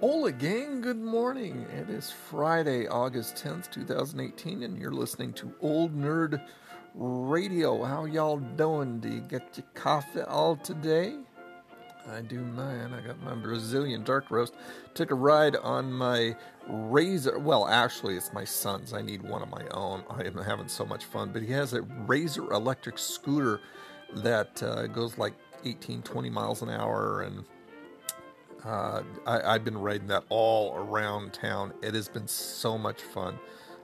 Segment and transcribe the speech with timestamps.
[0.00, 0.82] Hola, gang.
[0.82, 1.64] Good morning.
[1.74, 6.46] It is Friday, August 10th, 2018, and you're listening to Old Nerd
[6.94, 7.82] Radio.
[7.82, 9.00] How y'all doing?
[9.00, 11.14] Do you get your coffee all today?
[12.12, 12.92] I do mine.
[12.92, 14.52] I got my Brazilian dark roast.
[14.92, 16.36] Took a ride on my
[16.68, 17.38] Razor.
[17.38, 18.92] Well, actually, it's my son's.
[18.92, 20.04] I need one of my own.
[20.10, 21.30] I am having so much fun.
[21.32, 23.60] But he has a Razor electric scooter
[24.16, 25.32] that uh, goes like
[25.64, 27.46] 18, 20 miles an hour and
[28.64, 31.72] uh, I, have been riding that all around town.
[31.82, 33.38] It has been so much fun.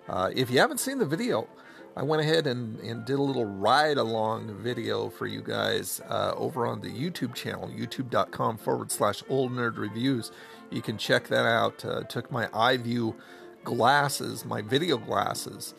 [0.08, 1.48] Uh, if you haven't seen the video,
[1.94, 6.32] I went ahead and, and did a little ride along video for you guys uh,
[6.36, 10.32] over on the YouTube channel, youtube.com forward slash old nerd reviews.
[10.70, 11.84] You can check that out.
[11.84, 13.14] Uh, took my iView
[13.62, 15.74] glasses, my video glasses,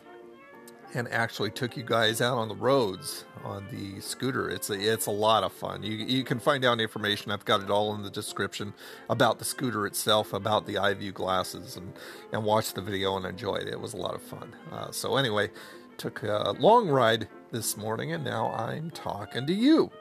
[0.96, 4.50] and actually took you guys out on the roads on the scooter.
[4.50, 5.84] It's a, it's a lot of fun.
[5.84, 7.32] You, you can find out information.
[7.32, 8.74] I've got it all in the description
[9.10, 11.94] about the scooter itself, about the iView glasses, and,
[12.32, 13.68] and watch the video and enjoy it.
[13.68, 14.56] It was a lot of fun.
[14.72, 15.52] Uh, so, anyway,
[15.98, 19.92] took a long ride this morning, and now I'm talking to you.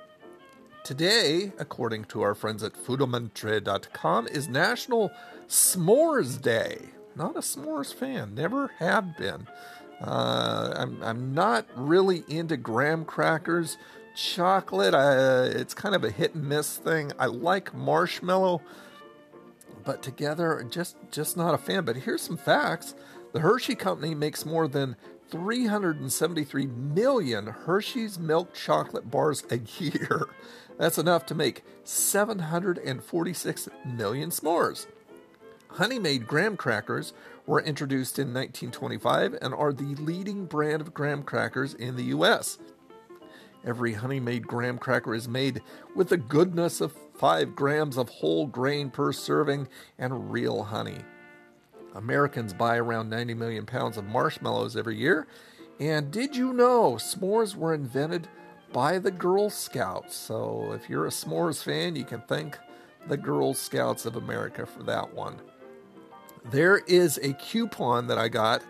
[0.84, 5.11] Today, according to our friends at Foodimentary.com, is National
[5.48, 6.91] S'mores Day.
[7.14, 9.47] Not a s'mores fan, never have been.
[10.03, 13.78] Uh, I'm, I'm not really into graham crackers.
[14.14, 17.12] Chocolate, uh, it's kind of a hit and miss thing.
[17.19, 18.61] I like marshmallow,
[19.84, 21.86] but together, just just not a fan.
[21.86, 22.95] But here's some facts:
[23.33, 24.97] the Hershey Company makes more than
[25.30, 30.27] 373 million Hershey's milk chocolate bars a year.
[30.78, 34.86] That's enough to make 746 million s'mores.
[35.69, 37.14] Honey Maid graham crackers
[37.47, 42.59] were introduced in 1925 and are the leading brand of graham crackers in the U.S.
[43.65, 45.63] Every Honey Maid graham cracker is made
[45.95, 50.98] with the goodness of 5 grams of whole grain per serving and real honey.
[51.95, 55.27] Americans buy around 90 million pounds of marshmallows every year.
[55.79, 58.29] And did you know s'mores were invented
[58.73, 60.17] by the Girl Scouts?
[60.17, 62.58] So if you're a s'mores fan, you can thank
[63.08, 65.41] the Girl Scouts of America for that one.
[66.51, 68.63] There is a coupon that I got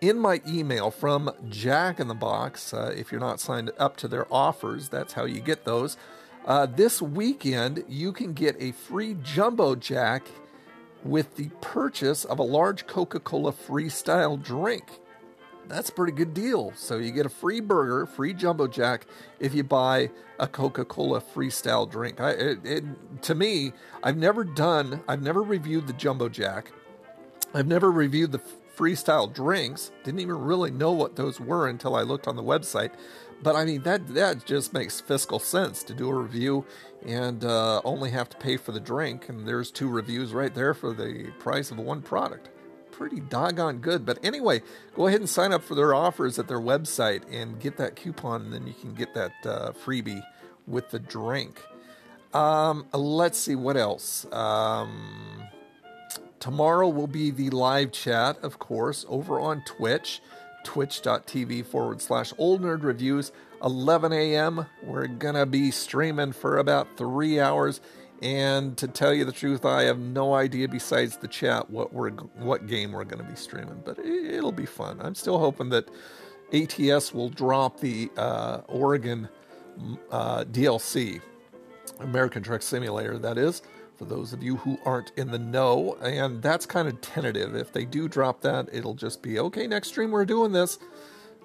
[0.00, 2.74] in my email from Jack in the Box.
[2.74, 5.96] Uh, if you're not signed up to their offers, that's how you get those.
[6.44, 10.26] Uh, this weekend, you can get a free jumbo jack
[11.04, 14.84] with the purchase of a large Coca Cola freestyle drink.
[15.68, 16.72] That's a pretty good deal.
[16.74, 19.06] So you get a free burger, free jumbo jack
[19.38, 22.20] if you buy a Coca Cola freestyle drink.
[22.20, 22.84] I, it, it,
[23.22, 23.72] to me,
[24.02, 26.72] I've never done, I've never reviewed the jumbo jack.
[27.54, 28.40] I've never reviewed the
[28.76, 29.90] freestyle drinks.
[30.04, 32.92] Didn't even really know what those were until I looked on the website.
[33.42, 36.64] But I mean that that just makes fiscal sense to do a review
[37.06, 39.28] and uh, only have to pay for the drink.
[39.28, 42.50] And there's two reviews right there for the price of one product.
[42.90, 44.04] Pretty doggone good.
[44.04, 44.62] But anyway,
[44.94, 48.42] go ahead and sign up for their offers at their website and get that coupon,
[48.42, 50.22] and then you can get that uh, freebie
[50.66, 51.62] with the drink.
[52.34, 54.26] Um, let's see what else.
[54.32, 55.44] Um,
[56.40, 60.20] Tomorrow will be the live chat, of course, over on Twitch,
[60.64, 63.32] twitch.tv forward slash old nerd reviews,
[63.64, 64.66] 11 a.m.
[64.82, 67.80] We're going to be streaming for about three hours.
[68.22, 72.10] And to tell you the truth, I have no idea besides the chat what we're
[72.10, 75.00] what game we're going to be streaming, but it'll be fun.
[75.00, 75.88] I'm still hoping that
[76.52, 79.28] ATS will drop the uh, Oregon
[80.10, 81.20] uh, DLC,
[82.00, 83.62] American Truck Simulator, that is
[83.98, 85.96] for those of you who aren't in the know.
[86.00, 87.56] And that's kind of tentative.
[87.56, 90.78] If they do drop that, it'll just be okay, next stream we're doing this.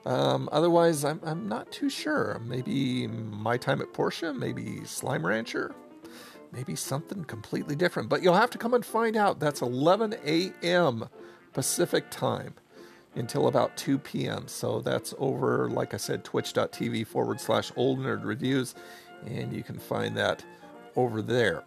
[0.05, 2.39] Um, otherwise, I'm, I'm not too sure.
[2.45, 5.73] Maybe my time at Portia, maybe Slime Rancher,
[6.51, 8.09] maybe something completely different.
[8.09, 9.39] But you'll have to come and find out.
[9.39, 11.09] That's 11 a.m.
[11.53, 12.53] Pacific time
[13.15, 14.47] until about 2 p.m.
[14.47, 18.75] So that's over, like I said, twitch.tv forward slash old nerd reviews.
[19.25, 20.43] And you can find that
[20.95, 21.63] over there.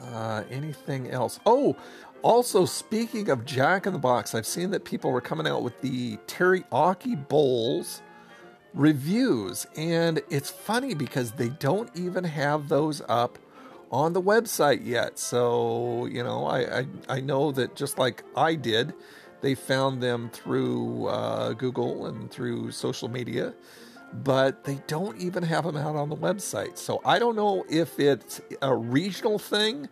[0.00, 1.40] Uh, anything else?
[1.46, 1.76] Oh,
[2.22, 5.80] also speaking of Jack in the Box, I've seen that people were coming out with
[5.80, 8.02] the teriyaki bowls
[8.74, 13.38] reviews, and it's funny because they don't even have those up
[13.90, 15.18] on the website yet.
[15.18, 18.94] So you know, I I, I know that just like I did,
[19.40, 23.54] they found them through uh, Google and through social media
[24.12, 26.78] but they don't even have them out on the website.
[26.78, 29.88] So I don't know if it's a regional thing,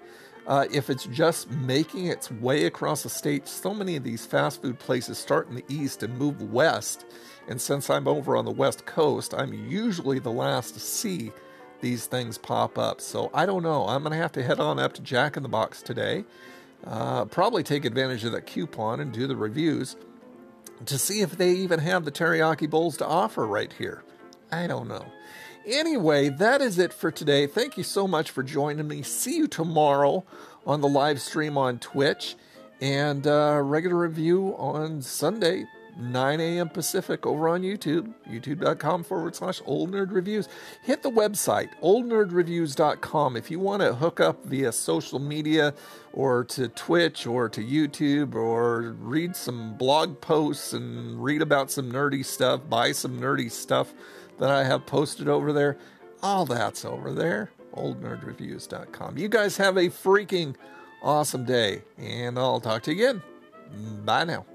[0.47, 3.47] uh, if it's just making its way across the state.
[3.49, 7.05] So many of these fast food places start in the east and move west.
[7.49, 11.33] And since I'm over on the west coast, I'm usually the last to see
[11.81, 13.01] these things pop up.
[13.01, 13.87] So I don't know.
[13.87, 16.25] I'm going to have to head on up to Jack in the Box today.
[16.85, 19.97] Uh, probably take advantage of that coupon and do the reviews
[20.85, 24.03] to see if they even have the teriyaki bowls to offer right here.
[24.53, 25.07] I don't know.
[25.67, 27.47] Anyway, that is it for today.
[27.47, 29.03] Thank you so much for joining me.
[29.03, 30.25] See you tomorrow
[30.65, 32.37] on the live stream on Twitch
[32.81, 35.65] and uh, regular review on Sunday,
[35.99, 36.69] 9 a.m.
[36.69, 40.49] Pacific over on YouTube, youtube.com forward slash old nerd reviews.
[40.83, 45.75] Hit the website, oldnerdreviews.com, if you want to hook up via social media
[46.13, 51.91] or to Twitch or to YouTube or read some blog posts and read about some
[51.91, 53.95] nerdy stuff, buy some nerdy stuff
[54.39, 55.79] that I have posted over there.
[56.23, 59.19] All that's over there, oldnerdreviews.com.
[59.19, 60.57] You guys have a freaking
[61.03, 63.23] awesome day, and I'll talk to you again.
[64.05, 64.47] Bye now.